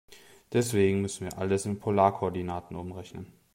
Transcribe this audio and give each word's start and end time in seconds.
Deswegen 0.51 1.03
müssen 1.03 1.29
wir 1.29 1.37
alles 1.37 1.67
in 1.67 1.77
Polarkoordinaten 1.77 2.75
umrechnen. 2.75 3.31